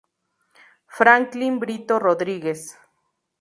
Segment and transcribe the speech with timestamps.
[0.87, 2.73] Franklin Brito Rodríguez.